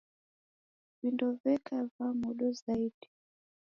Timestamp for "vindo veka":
0.99-1.77